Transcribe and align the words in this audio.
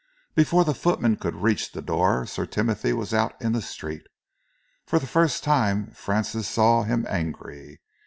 Before 0.33 0.63
the 0.65 0.73
footman 0.73 1.15
could 1.17 1.35
reach 1.35 1.73
the 1.73 1.81
door 1.83 2.25
Sir 2.25 2.47
Timothy 2.47 2.91
was 2.91 3.13
out 3.13 3.39
in 3.39 3.51
the 3.51 3.61
street. 3.61 4.07
For 4.87 4.97
the 4.97 5.05
first 5.05 5.43
time 5.43 5.91
Francis 5.91 6.47
saw 6.47 6.81
him 6.81 7.05
angry. 7.07 7.79